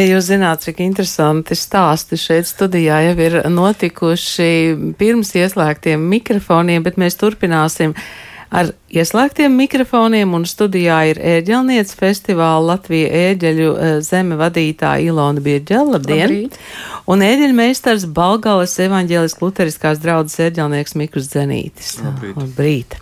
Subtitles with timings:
[0.00, 6.96] Ja jūs zināt, cik interesanti stāsti šeit studijā jau ir notikuši pirms ieslēgtiem mikrofoniem, bet
[6.96, 7.92] mēs turpināsim
[8.48, 15.98] ar ieslēgtiem mikrofoniem, un studijā ir ēģelniec festivāla Latvija ēģeļu eh, zeme vadītāja Ilona Birģela.
[15.98, 16.24] Labdien!
[16.24, 16.56] Labrīt.
[17.04, 21.98] Un ēģeļmeistars Balgales evaņģēlis Luteriskās draudzes ēģelnieks Mikus Zenītis.
[22.06, 22.40] Labrīt!
[22.40, 22.96] Labrīt.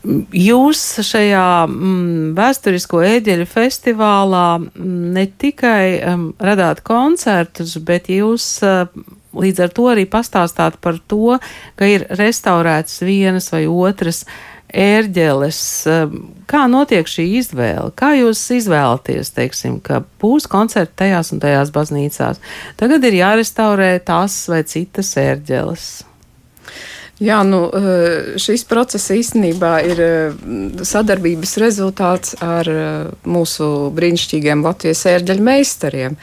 [0.00, 8.86] Jūs šajā mm, vēsturisko ēģeļu festivālā mm, ne tikai um, radāt koncertus, bet jūs uh,
[9.36, 11.36] līdz ar to arī pastāstāt par to,
[11.76, 14.24] ka ir restaurētas vienas vai otras
[14.72, 15.62] ērģeles.
[15.92, 17.92] Um, kā notiek šī izvēle?
[17.92, 22.40] Kā jūs izvēlaties, teiksim, ka būs koncerti tajās un tajās baznīcās?
[22.80, 25.90] Tagad ir jārestaurē tās vai citas ērģeles.
[27.20, 30.36] Jā, nu, eh, šis process īstenībā ir eh,
[30.88, 36.16] sadarbības rezultāts ar eh, mūsu brīnišķīgiem Latvijas ērģeļu meistariem.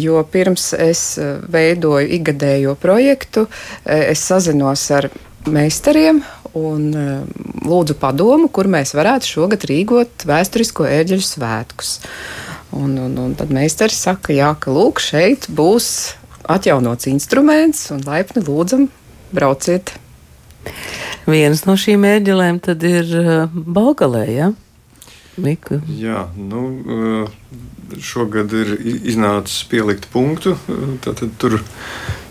[0.00, 1.02] Jo pirms es
[1.52, 3.44] veidoju igadējo projektu,
[3.84, 5.10] es sazinos ar
[5.52, 6.22] meistariem
[6.56, 6.86] un
[7.66, 11.92] lūdzu padomu, kur mēs varētu šogad rīkot vēsturisko ērģeļu svētkus.
[12.72, 16.16] Un, un, un tad meistars saka, jā, ka lūk, šeit būs
[16.48, 18.88] atjaunots instruments un laipni lūdzam
[19.36, 19.96] brauciet
[21.26, 24.52] Vienas no šīm ērģelēm tad ir uh, Balgalē, ja?
[25.42, 25.80] Miku.
[25.98, 30.54] Jā, nu, uh, šogad ir iznācis pielikt punktu.
[30.70, 31.58] Uh, tātad tur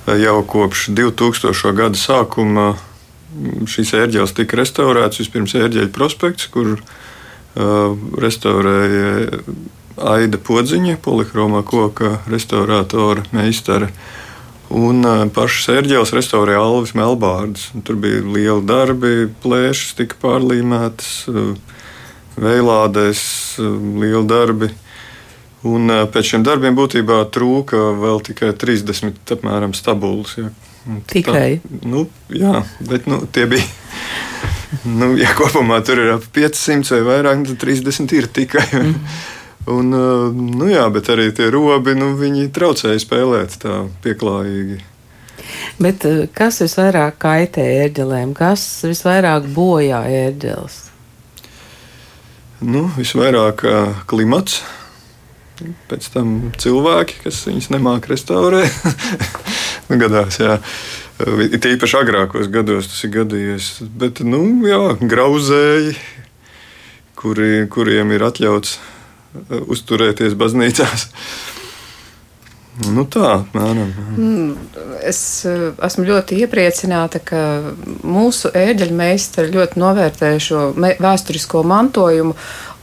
[0.08, 1.74] jau kopš 2000.
[1.76, 5.22] gada sākuma mm, šīs ērģeles tika restaurētas.
[5.26, 6.78] Vispirms ērģeļa prospekts, kur
[8.20, 9.40] restaurēja
[9.96, 13.88] Aida Podziņa, polihromā koka restaurātora meistara.
[14.76, 17.70] Un pašas ērģeles restaurēja Alvis Melbārds.
[17.88, 19.14] Tur bija lieli darbi,
[19.44, 21.12] plēšas tika pārlīmētas,
[22.36, 23.22] veilādēs
[23.62, 24.72] lieli darbi.
[25.66, 30.36] Un pēc šiem darbiem būtībā trūka vēl tikai 30 apmēram stabulas.
[30.38, 30.52] Ja.
[31.10, 31.48] Tikai?
[31.64, 33.66] Tā, nu, jā, bet nu, tie bija.
[35.00, 38.68] nu, ja kopumā tur ir ap 500 vai vairāk, tad 30 ir tikai.
[38.84, 39.00] Mm.
[39.66, 44.78] Un, eh, nu jā, bet arī tie robi, nu, viņi traucēja spēlēt tā pieklājīgi.
[45.82, 48.36] Bet eh, kas visvairāk kaitē ērģelēm?
[48.38, 50.78] Kas visvairāk bojā ērģeles?
[52.62, 54.62] Nu, visvairāk eh, klimats,
[55.90, 58.70] pēc tam cilvēki, kas viņus nemāk restaurēt.
[59.90, 60.60] nu, gadās, jā.
[61.50, 63.70] It īpaši agrākos gados tas ir gadījies.
[63.98, 65.96] Bet, nu, jā, grauzēji,
[67.18, 68.78] kuri, kuriem ir atļauts
[69.68, 71.10] uzturēties baznīcās.
[72.92, 73.92] Nu tā, mēram.
[74.20, 77.42] Mm, es eh, esmu ļoti iepriecināta, ka
[78.04, 82.36] mūsu ēģeļu meistari ļoti novērtē šo vēsturisko mantojumu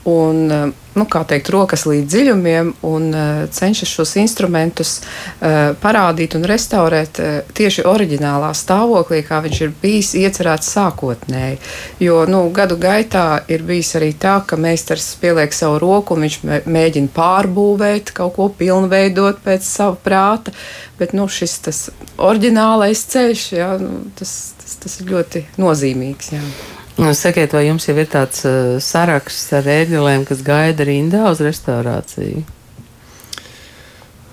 [0.03, 6.45] un eh, nu, teikt, rokas līdz dziļumiem un uh, cenšas šos instrumentus uh, parādīt un
[6.45, 7.17] restaurēt
[7.57, 11.57] tieši oriģinālā stāvoklī, kā viņš ir bijis iecerēts sākotnēji.
[12.03, 16.39] Jo nu, gadu gaitā ir bijis arī tā, ka meistars pieliek savu roku un viņš
[16.69, 20.53] mēģina pārbūvēt, kaut ko pilnveidot pēc sava prāta,
[21.01, 21.83] bet nu, šis tas
[22.21, 26.33] oriģinālais ceļš, jā, nu, tas, tas, tas ir ļoti nozīmīgs.
[26.37, 26.45] Jā.
[26.93, 31.39] Nu, sakiet, vai jums jau ir tāds uh, saraksts ar ēģelēm, kas gaida rindā uz
[31.41, 32.43] restaurāciju?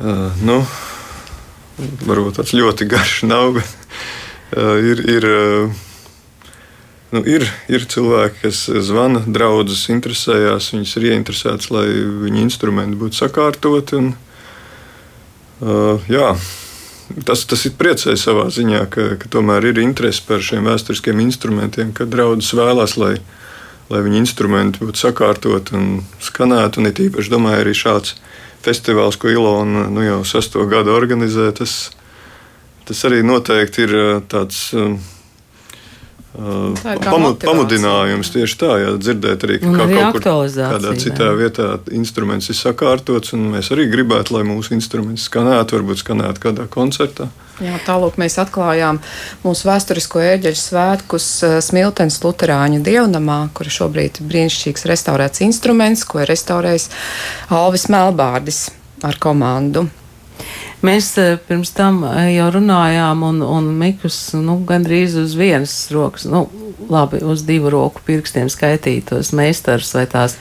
[0.00, 0.59] Uh, nu,
[2.04, 3.72] varbūt tāds ļoti garš nav, bet
[4.60, 6.53] uh, ir, ir, uh,
[7.16, 11.86] nu, ir, ir cilvēki, kas zvana, draudzes interesējās, viņas ir ieinteresētas, lai
[12.27, 14.03] viņu instrumenti būtu sakārtoti.
[14.03, 14.13] Un,
[15.65, 16.34] uh, jā,
[17.27, 21.95] tas, tas ir priecēji savā ziņā, ka, ka tomēr ir interese par šiem vēsturiskiem instrumentiem,
[21.97, 23.15] ka draudzes vēlās, lai,
[23.92, 26.83] lai viņu instrumenti būtu sakārtot un skanētu.
[26.83, 28.16] Un it īpaši domāju, arī šāds
[28.65, 31.78] festivāls, ko Ilona nu, jau sesto gadu organizē, tas,
[32.89, 33.97] tas arī noteikti ir
[34.30, 34.68] tāds.
[34.77, 34.98] Uh,
[36.32, 42.50] pamud, pamudinājums tieši tā, jā, dzirdēt arī, ka kā kaut kur kādā citā vietā instruments
[42.53, 47.28] ir sakārtots, un mēs arī gribētu, lai mūsu instruments skanētu, varbūt skanētu kādā koncertā.
[47.60, 49.03] Jā, tālāk mēs atklājām
[49.42, 51.28] mūsu vēsturisko ērģeļu svētkus
[51.66, 56.88] Smiltenes Lutāņu dievnamā, kur šobrīd ir brīnišķīgs restaurēts instruments, ko ir restaurējis
[57.53, 58.68] Alvis Melbārdis
[59.04, 59.91] ar komandu.
[60.80, 66.24] Mēs eh, pirms tam eh, jau runājām, un, un Mikus nu, gandrīz uz vienas rokas,
[66.24, 66.47] nu,
[66.88, 70.38] labi, uz divu roku pirkstiem skaitītos meistarus vai tās,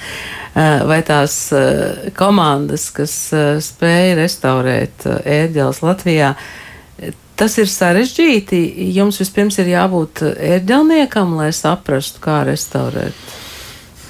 [0.55, 1.35] eh, vai tās
[2.15, 3.15] komandas, kas
[3.65, 6.33] spēja restaurēt ērģeles Latvijā.
[7.39, 8.57] Tas ir sarežģīti.
[8.95, 13.15] Jums vispirms ir jābūt ērģelniekam, lai saprastu, kā restaurēt.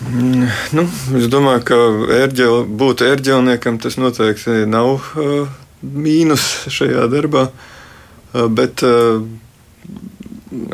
[0.09, 0.45] Mm,
[0.77, 0.85] nu,
[1.19, 1.79] es domāju, ka
[2.23, 5.49] ērģel, būt ērģelniekam tas noteikti nav uh,
[5.83, 7.47] mīnus šajā darbā.
[7.49, 9.21] Uh, bet uh,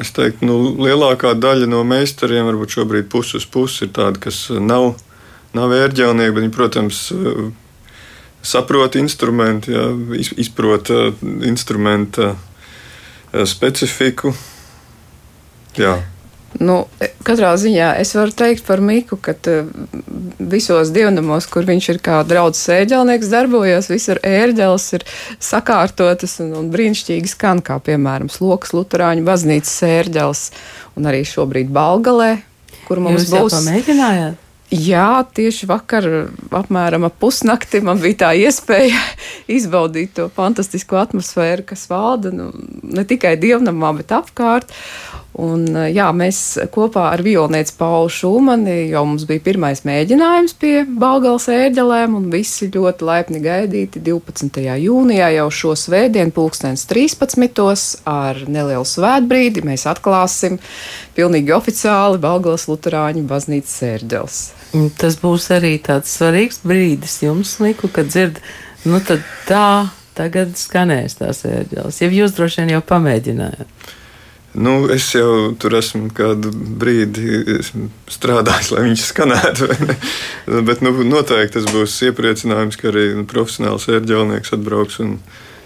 [0.02, 4.48] es teiktu, nu, lielākā daļa no meistariem, varbūt šobrīd pusi uz pusi, ir tādi, kas
[4.50, 4.94] nav,
[5.56, 7.46] nav ērģelnieki, bet viņi, protams, uh,
[8.46, 9.88] saprot instrumentu, ja,
[10.38, 10.92] izprot
[11.50, 12.36] instrumenta
[13.50, 14.36] specifiku.
[15.82, 15.96] Jā.
[16.56, 16.86] Nu,
[17.28, 19.34] katrā ziņā es varu teikt par Miku, ka
[20.40, 25.06] visos dievnamos, kur viņš ir kā draugs ērģelnieks, darbojas, visur ērģeles ir
[25.44, 30.48] sakārtotas un, un brīnišķīgi skan, kā piemēram Slokas Lutāņu baznīcas ērģeles
[30.96, 32.32] un arī šobrīd Balgalē,
[32.88, 33.44] kur mums Jūs būs.
[33.44, 34.42] Jūs pamēģinājāt?
[34.74, 36.08] Jā, tieši vakar,
[36.58, 38.98] apmēram ap pusnakti, man bija tā iespēja
[39.58, 42.50] izbaudīt to fantastisko atmosfēru, kas valda nu,
[42.82, 44.74] ne tikai dievnamā, bet apkārt.
[45.36, 46.38] Un, jā, mēs
[46.72, 52.70] kopā ar violnieci Paulu Šūmani jau mums bija pirmais mēģinājums pie Balgales ērģelēm, un visi
[52.72, 54.62] ļoti laipni gaidīti 12.
[54.80, 58.06] jūnijā jau šo svētdienu pulkstens 13.
[58.08, 60.56] ar nelielu svētbrīdi mēs atklāsim
[61.20, 64.40] pilnīgi oficiāli Balgales Luterāņu baznīcas ērģeles.
[65.02, 68.40] Tas būs arī tāds svarīgs brīdis jums, Liku, kad dzird,
[68.88, 73.96] nu tad tā, tagad skanēs tās ērģeles, ja jūs droši vien jau pamēģinājāt.
[74.56, 77.58] Nu, es jau tur esmu kādu brīdi
[78.12, 79.68] strādājis, lai viņš skanētu.
[80.68, 85.02] Bet nu, noteikti tas būs iepriecinājums, ka arī profesionāls ērģelnieks atbrauks.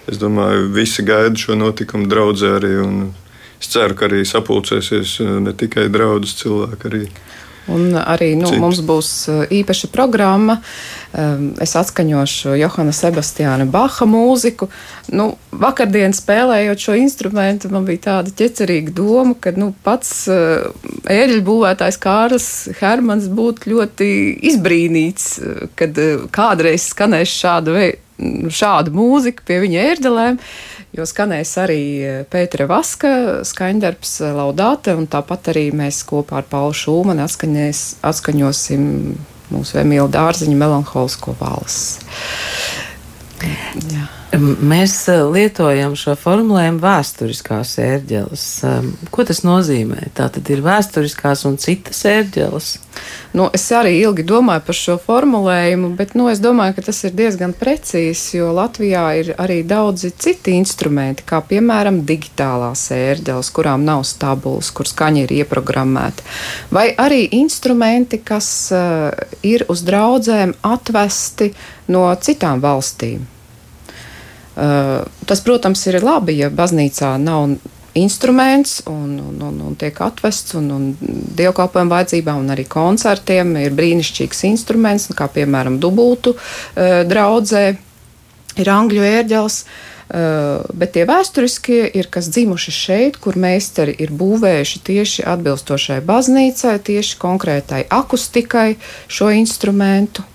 [0.10, 2.74] Es domāju, visi gaida šo notikumu draudzē arī.
[3.62, 7.04] Es ceru, ka arī sapulcēsies ne tikai draudzes cilvēki, arī
[7.70, 8.62] Un arī nu, Cits.
[8.62, 10.60] mums būs uh, īpaša programma.
[11.10, 14.70] Um, es atskaņošu Johana Sebastiāna Baha mūziku.
[15.14, 20.70] Nu, vakardien spēlējot šo instrumentu, man bija tāda ķecerīga doma, ka nu, pats uh,
[21.10, 22.50] ēļu būvētājs Kārlis
[22.82, 24.10] Hermans būtu ļoti
[24.52, 25.98] izbrīnīts, uh, kad
[26.36, 27.78] kādreiz skanēs šādu,
[28.54, 30.42] šādu mūziku pie viņa ērdelēm
[31.00, 33.12] jo skanēs arī e, Pētera Vaska
[33.48, 38.86] skaņdarbs e, Laudāte, un tāpat arī mēs kopā ar Paulu Šūmanu atskaņosim
[39.50, 42.06] mūsu Emīlu Dārziņu melanholisko valsts.
[43.90, 44.19] Jā.
[44.30, 48.44] Mēs e, lietojam šo formulējumu vēsturiskās ērģeles.
[49.10, 50.12] Ko tas nozīmē?
[50.14, 52.68] Tā tad ir vēsturiskās un citas ērģeles.
[53.34, 57.16] Nu, es arī ilgi domāju par šo formulējumu, bet nu, es domāju, ka tas ir
[57.18, 64.06] diezgan precīzs, jo Latvijā ir arī daudzi citi instrumenti, kā piemēram digitālās ērģeles, kurām nav
[64.10, 66.28] stabulas, kur skaņa ir ieprogrammēta,
[66.76, 69.10] vai arī instrumenti, kas uh,
[69.42, 71.54] ir uz draudzēm atvesti
[71.90, 73.39] no citām valstīm.
[74.60, 77.54] Uh, tas, protams, ir labi, ja baznīcā nav
[77.98, 80.88] instruments un, un, un, un tiek atvests un, un
[81.40, 87.64] dievkalpojumu vajadzībām un arī koncertiem ir brīnišķīgs instruments, kā piemēram dubultu uh, draudzē
[88.60, 89.62] ir angļu ērģels.
[90.10, 96.80] Uh, bet tie vēsturiskie ir kas dzimuši šeit, kur meistari ir būvējuši tieši atbilstošai baznīcai,
[96.82, 98.74] tieši konkrētai akustikai
[99.08, 100.26] šo instrumentu.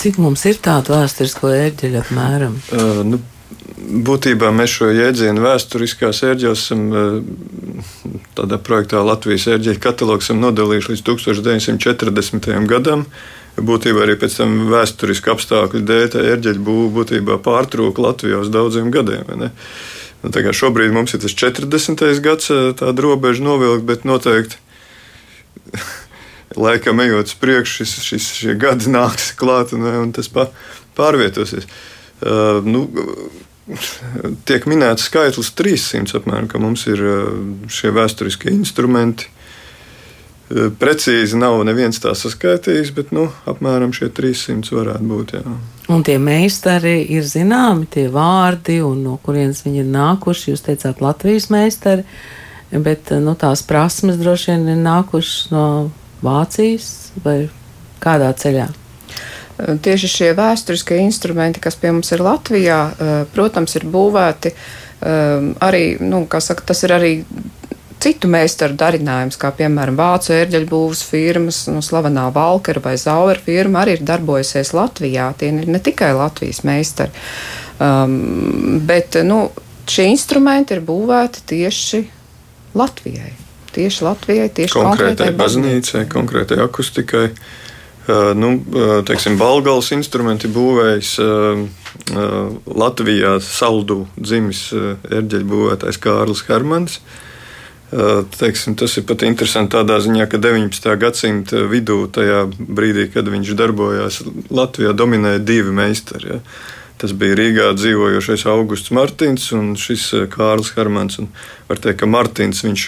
[0.00, 2.54] Cik mums ir tādu vēsturisko ērģeļu apmēram?
[2.72, 3.18] Uh, nu,
[4.06, 11.04] būtībā mēs šo jēdzienu vēsturiskās ērģeles esam eh, tādā projektā Latvijas ērģeļu katalogs nodalījuši līdz
[11.10, 12.50] 1940.
[12.70, 13.04] gadam.
[13.60, 18.92] Būtībā arī pēc tam vēsturiski apstākļu dēļ tā ērģeļu būvniecība būtībā pārtrūka Latvijā uz daudziem
[18.94, 19.26] gadiem.
[20.22, 22.20] Nu, šobrīd mums ir tas 40.
[22.24, 24.60] gads, eh, tāda robeža novilkt, bet noteikti
[26.56, 31.68] laikam ejot uz priekšu, šis, šis, šie gadi nāks klāt un, un tas pārvietosies.
[32.20, 32.86] Uh, nu,
[34.48, 37.28] tiek minēts skaitlis 300, apmēram, ka mums ir eh,
[37.70, 39.28] šie vēsturiskie instrumenti.
[40.50, 45.36] Eh, precīzi nav neviens tā saskaitījis, bet nu, apmēram šie 300 varētu būt.
[45.38, 45.56] Jā.
[45.90, 50.52] Un tie meistari ir zināmi, tie vārdi, un no kurienes viņi ir nākuši.
[50.52, 52.06] Jūs teicāt, Latvijas meistari,
[52.70, 55.64] bet nu, tās prasmes droši vien ir nākušas no
[56.24, 57.38] Vācijas vai
[58.02, 58.68] kādā ceļā.
[59.84, 62.78] Tieši šie vēsturiskie instrumenti, kas pie mums ir Latvijā,
[63.34, 64.54] protams, ir būvēti
[65.60, 67.12] arī, nu, kā saka, tas ir arī
[68.00, 73.82] citu meistaru darinājums, kā piemēram Vācu ērģeļu būvs firmas, nu, slavenā Valkera vai Zauer firma
[73.82, 75.28] arī ir darbojusies Latvijā.
[75.36, 77.12] Tie ir ne tikai Latvijas meistari,
[77.76, 79.42] um, bet, nu,
[79.90, 82.02] šie instrumenti ir būvēti tieši
[82.80, 83.34] Latvijai.
[83.70, 87.26] Tieši Latvijai, tieši konkrētai baznīcai, konkrētai akustikai.
[87.30, 87.58] Uh,
[88.34, 88.54] Nu,
[89.06, 91.10] teiksim, Balgāles instrumenti būvējis
[92.80, 96.98] Latvijā saldu dzimis erģeļu būvētājs Kārlis Hermans.
[98.38, 100.90] Teiksim, tas ir pat interesanti tādā ziņā, ka 19.
[101.02, 106.36] gadsimta vidū, tajā brīdī, kad viņš darbojās Latvijā, dominēja divi meistari.
[106.36, 106.42] Ja.
[107.00, 111.16] Tas bija Rīgā dzīvojošais Augusts Martins un šis Kārls Hermans.
[111.22, 111.30] Un
[111.68, 112.84] var teikt, ka Martins viņš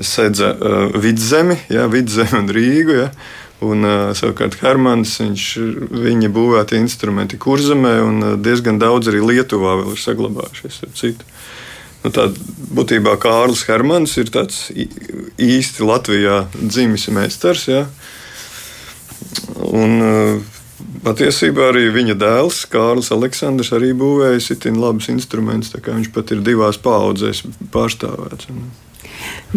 [0.00, 0.54] sedza
[0.96, 2.96] vidzemi, ja, vidzemi un Rīgu.
[3.02, 3.10] Ja.
[3.68, 3.82] Un,
[4.14, 5.44] savukārt Hermans, viņš,
[5.90, 10.84] viņa būvēti instrumenti kurzemē, un diezgan daudz arī Lietuvā vēl ir saglabājušies.
[12.04, 12.28] Nu, tā
[12.78, 17.66] būtībā Kārlis Hermans ir tāds īsti Latvijā dzimis meistars.
[17.66, 17.88] Ja?
[19.66, 20.57] Un, uh,
[21.02, 25.74] Patiesībā arī viņa dēls, Kārlis Aleksandrs, arī būvējis itin labus instrumentus.
[25.74, 27.42] Viņš pat ir divās paudzēs
[27.74, 28.50] pārstāvēts.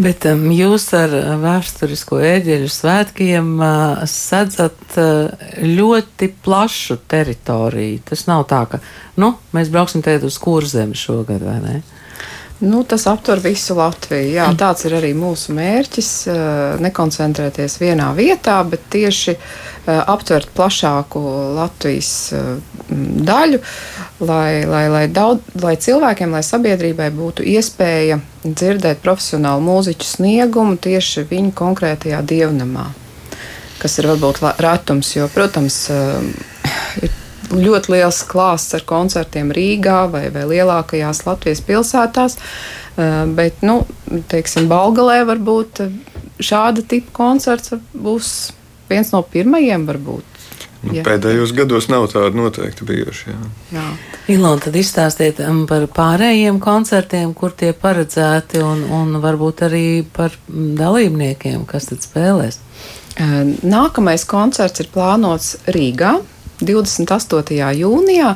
[0.02, 1.12] Bet um, jūs ar
[1.42, 8.00] vēsturisko ēģeļu svētkiem uh, sadzat uh, ļoti plašu teritoriju.
[8.08, 8.80] Tas nav tā, ka
[9.22, 11.76] nu, mēs brauksim te uz kurzemi šogad, vai ne?
[12.62, 14.36] Nu, tas aptver visu Latviju.
[14.36, 16.10] Jā, tāds ir arī mūsu mērķis.
[16.82, 19.34] Nekoncentrēties vienā vietā, bet tieši
[19.90, 21.22] aptvert plašāku
[21.56, 22.12] Latvijas
[23.26, 23.58] daļu,
[24.22, 31.26] lai, lai, lai, daudz, lai cilvēkiem, lai sabiedrībai būtu iespēja dzirdēt profesionālu mūziķu sniegumu tieši
[31.32, 32.92] viņu konkrētajā dievnamā.
[33.82, 35.88] Kas ir varbūt retums, jo, protams,
[37.52, 42.38] ļoti liels klāsts ar koncertiem Rīgā vai, vai lielākajās Latvijas pilsētās.
[42.96, 43.82] Eh, bet, nu,
[44.32, 45.84] teiksim, Balgalē varbūt
[46.42, 48.52] šāda tipa koncerts būs
[48.90, 49.86] viens no pirmajiem.
[49.88, 50.28] Varbūt.
[50.82, 51.04] Nu, jā.
[51.06, 53.30] Pēdējos gados nav tāda noteikti bijuši.
[53.30, 53.42] Jā.
[53.76, 53.84] Jā.
[54.34, 60.34] Ilona, tad izstāstiet um, par pārējiem koncertiem, kur tie paredzēti, un, un varbūt arī par
[60.48, 62.58] dalībniekiem, kas tad spēlēs.
[63.14, 66.16] Eh, nākamais koncerts ir plānots Rīgā
[66.66, 67.58] 28.
[67.78, 68.34] jūnijā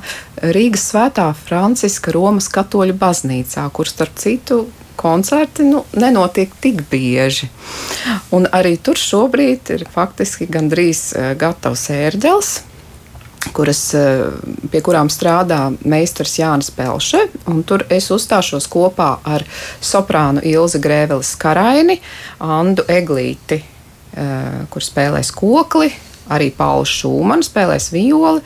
[0.55, 4.65] Rīgas Svētā Franciska Romas katoļu baznīcā, kur starp citu
[4.97, 7.49] koncerti nu, nenotiek tik bieži.
[8.35, 12.55] Un arī tur šobrīd ir faktiski gandrīz e, gatavs ērģels.
[13.55, 14.05] Kuras, e,
[14.73, 17.27] pie kurām strādā meistars Jānis Pelše.
[17.69, 19.45] Tur es uzstāšos kopā ar
[19.85, 22.01] soprānu Ilzi Grēvelis Karaini,
[22.43, 24.27] Andu Eglīti, e,
[24.73, 25.93] kur spēlēs kokli,
[26.33, 28.43] arī Pauls Šūmans spēlēs violi.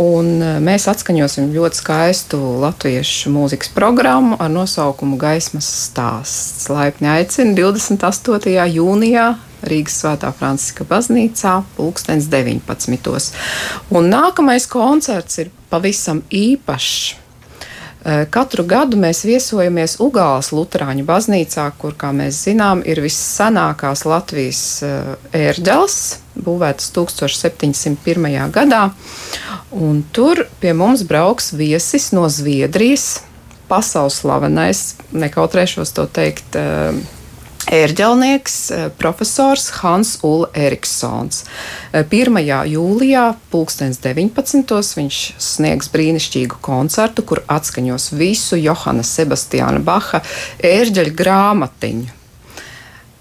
[0.00, 6.70] Un e, mēs atskaņosim ļoti skaistu latviešu mūzikas programmu ar nosaukumu Gaismas stāsts.
[6.72, 8.56] Laipni aicinu 28.
[8.72, 9.26] jūnijā
[9.68, 13.32] Rīgas Svētā Franciska baznīcā, pulkstens 19.
[13.94, 17.21] Un nākamais koncerts ir pavisam īpašs.
[18.02, 24.62] Eh, katru gadu mēs viesojamies Ugāles Lutāņu baznīcā, kur, kā mēs zinām, ir vissenākās Latvijas
[24.82, 25.98] eh, ērģeles,
[26.42, 28.26] būvētas 1701.
[28.50, 28.88] gadā.
[29.70, 33.20] Un tur pie mums brauks viesis no Zviedrijas,
[33.70, 34.82] pasaules slavenais,
[35.14, 36.98] nekautrēšos to teikt eh,
[37.70, 41.44] ērģelnieks, eh, profesors Hans Ulla Eriksons.
[41.92, 42.36] 1.
[42.38, 44.94] Eh, jūlijā, 2019.
[44.96, 50.22] viņš sniegs brīnišķīgu koncertu, kur atskaņos visu Johana Sebastiāna Baha
[50.58, 52.08] ērģeļu grāmatiņu.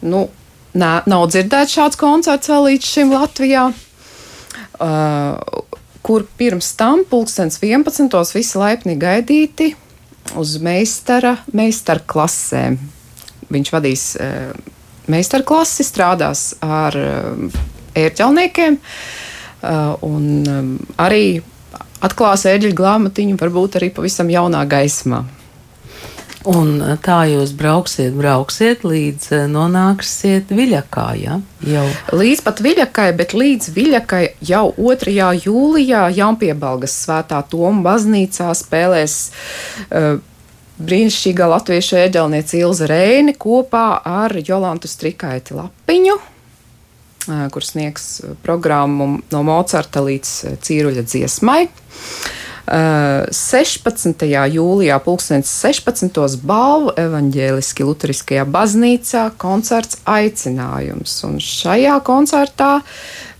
[0.02, 0.30] Nu,
[0.74, 3.74] nā, nav dzirdēts šāds koncerts vēl līdz šim Latvijā.
[4.82, 5.38] Uh,
[6.02, 8.34] kur pirms tam, pulkstenis 11.
[8.34, 9.76] visi laipni gaidīti
[10.36, 12.80] uz meistara, meistara klasēm
[13.52, 14.52] viņš vadīs eh,
[15.12, 17.60] meistarklasi, strādās ar eh,
[18.06, 20.26] ērģelniekiem eh, un
[21.02, 21.26] arī
[22.02, 25.26] atklās ērģeļu grāmatiņu, varbūt arī pavisam jaunā gaismā.
[26.50, 31.06] Un tā jūs brauksiet, brauksiet līdz nonāksiet Viļakā.
[31.22, 31.36] Ja?
[31.70, 31.84] Jau.
[32.18, 35.14] Līdz pat Viļakai, bet līdz Viļakai jau 2.
[35.46, 40.18] jūlijā Jaunpiebalgas svētā Toma baznīcā spēlēs uh,
[40.86, 46.18] brīnišķīgā latviešu ēģelniece Ilza Reini kopā ar Jolantu Strikaiti Lapiņu,
[47.54, 48.08] kur sniegs
[48.46, 50.34] programmu no Mocarta līdz
[50.66, 51.62] Cīruļa dziesmai.
[52.68, 54.22] 16.
[54.54, 56.38] jūlijā, 2016.
[56.46, 61.16] balvu evaņģēliski Lutheriskajā baznīcā koncerts aicinājums.
[61.28, 62.72] Un šajā koncertā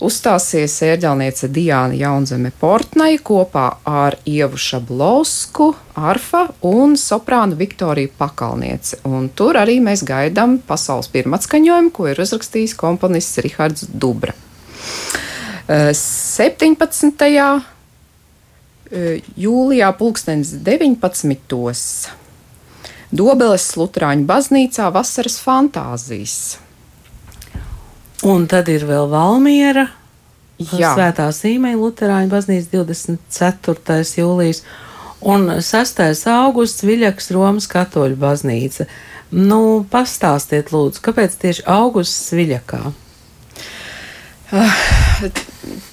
[0.02, 9.04] uzstāsies ērģelniece Diāna Jaunzeme Portnai kopā ar Ievu Šablovsku, arfa un soprānu Viktoriju Pakalnieci.
[9.06, 14.34] Un tur arī mēs gaidām pasaules pirmatskaņojumu, ko ir uzrakstījis komponists Rihards Dubra.
[15.68, 17.22] 17
[18.92, 22.10] jūlijā pulkstenis 19.
[23.12, 26.36] Dobeles Lutāņu baznīcā vasaras fantāzijas.
[28.22, 29.88] Un tad ir vēl Valmiera,
[30.70, 30.92] Jā.
[30.94, 34.02] Svētā zīmē Lutāņu baznīca 24.
[34.20, 34.62] jūlijas
[35.26, 36.02] un 6.
[36.30, 38.86] augusts Viļaks Romas katoļu baznīca.
[39.32, 42.82] Nu, pastāstiet, lūdzu, kāpēc tieši augusts Viļakā?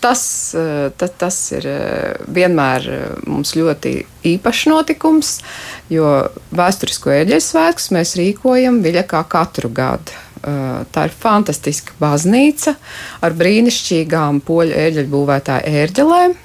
[0.01, 0.21] Tas,
[0.97, 1.65] tas, tas ir
[2.33, 2.87] vienmēr
[3.29, 3.91] mums ļoti
[4.31, 5.35] īpašs notikums,
[5.93, 6.07] jo
[6.57, 10.17] vēsturisko eļļas svētkus mēs rīkojam Viļakā katru gadu.
[10.39, 12.77] Tā ir fantastiska baznīca
[13.21, 16.37] ar brīnišķīgām poļu ērģeļu būvētāju ērģelēm.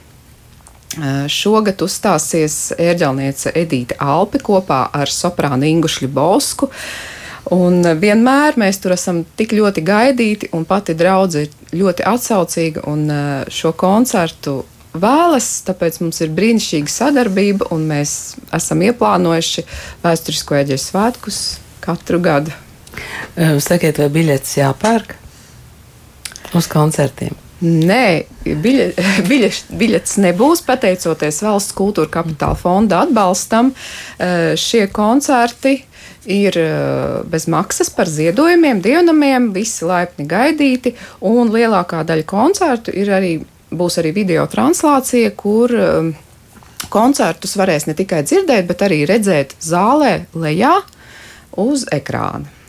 [1.31, 6.71] Šogad uzstāsies ērģelniece Edīte Alpi kopā ar soprānu Ingušļu Bosku.
[7.54, 13.04] Un vienmēr mēs tur esam tik ļoti gaidīti, un pati draudzene ir ļoti atsaucīga un
[13.52, 14.62] šo koncertu
[14.94, 15.50] vēlas.
[15.66, 19.66] Tāpēc mums ir brīnišķīga sadarbība, un mēs esam ieplānojuši
[20.04, 21.40] vēsturisko eģeļu svētkus
[21.84, 22.54] katru gadu.
[23.34, 25.16] Sakiet, vai biļetes jāpērk
[26.54, 27.43] uz koncertiem?
[27.62, 28.88] Nē, biļe,
[29.30, 33.73] biļeš, biļetes nebūs pateicoties valsts kultūra kapitāla fonda atbalstam.
[34.58, 35.78] Šie koncerti
[36.30, 36.56] ir
[37.30, 40.94] bez maksas par ziedojumiem, dievnamiem, visi laipni gaidīti,
[41.28, 43.34] un lielākā daļa koncertu ir arī,
[43.70, 45.75] būs arī video translācija, kur
[46.92, 50.78] koncertus varēs ne tikai dzirdēt, bet arī redzēt zālē lejā
[51.61, 52.63] uz ekrāna.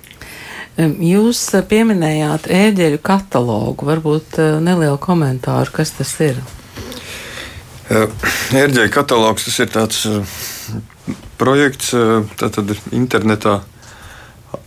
[0.75, 3.88] Jūs eh, pieminējāt ēģeļu katalogu.
[3.88, 6.41] Varbūt eh, nelielu komentāru, kas tas ir.
[7.86, 10.00] Ērģeļu katalogs tas ir tāds
[11.38, 11.91] projekts,
[12.39, 13.60] tātad internetā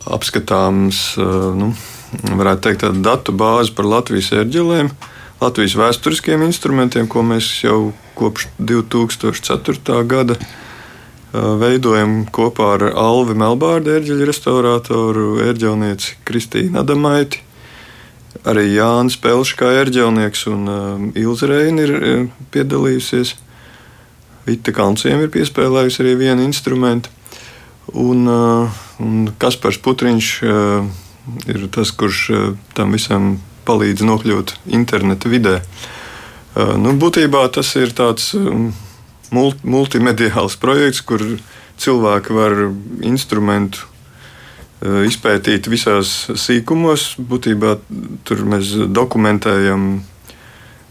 [0.06, 1.72] apskatāms, nu,
[2.38, 4.92] varētu teikt, tāda datu bāze par Latvijas ērģelēm,
[5.42, 9.98] Latvijas vēsturiskiem instrumentiem, ko mēs jau kopš 2004.
[10.06, 10.38] gada
[11.32, 17.42] veidojam kopā ar Alvi Melbārdu, ērģeļu restaurātoru, ērģelnieci Kristīnu Adamaiti.
[18.48, 21.94] Arī Jānis Pelšs, kā ērģelnieks, un Ilza Reina ir
[22.54, 23.34] piedalījusies.
[24.48, 27.12] Vita Kalnciem ir piespēlējusi arī vienu instrumentu.
[27.92, 30.32] Un, un Kaspars Putriņš
[31.48, 32.24] ir tas, kurš
[32.76, 33.38] tam visam
[33.68, 35.58] palīdz nokļūt interneta vidē.
[36.56, 38.32] Nu, būtībā tas ir tāds.
[39.32, 41.22] Multimediāls projekts, kur
[41.78, 42.54] cilvēki var
[43.06, 47.14] instrumentu e, izpētīt visās sīkumos.
[47.20, 47.76] Būtībā
[48.28, 49.90] tur mēs dokumentējam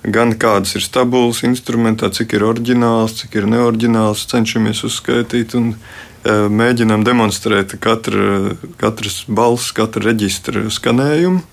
[0.08, 6.38] gan kādas ir stabulas instrumentā, cik ir oriģināls, cik ir neoriģināls, cenšamies uzskaitīt un e,
[6.62, 11.43] mēģinām demonstrēt katra, katras balss, katra reģistra skanējumu.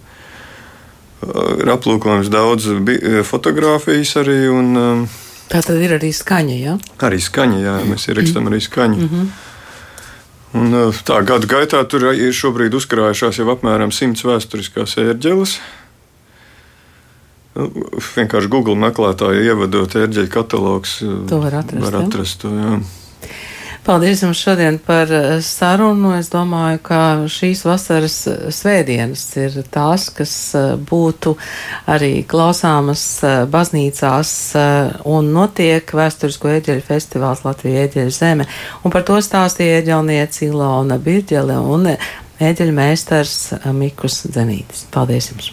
[1.25, 2.67] Ir aplūkojams daudz
[3.25, 4.43] fotografijas arī.
[4.53, 5.07] Un,
[5.49, 6.57] Tā tad ir arī skaņa.
[6.57, 6.79] Ja?
[7.05, 8.97] Arī skaņa, jā, mēs ierakstam arī skaņu.
[8.97, 9.33] Mm -hmm.
[10.55, 15.59] Un, tā gada gaitā tur ir šobrīd uzkrājušās jau apmēram simts vēsturiskās ērģeles.
[17.55, 17.71] Nu,
[18.17, 21.03] vienkārši Google meklētāja ievadot ērģeļu katalogus.
[21.29, 21.85] To var atrast.
[21.85, 22.79] Var atrast to, jā.
[23.85, 26.15] Paldies jums šodien par eh, sarunu.
[26.17, 31.35] Es domāju, ka šīs vasaras eh, svētdienas ir tās, kas eh, būtu
[31.93, 33.03] arī klausāmas
[33.53, 34.31] baznīcās
[35.05, 38.47] un notiek vēsturisko eģeļu festivāls Latvija eģeļu zeme.
[38.85, 43.37] Un par to stāstīja eģelniece Ilona Birģele un eģeļu meistars
[43.77, 44.87] Mikus Zenītis.
[44.97, 45.53] Paldies jums!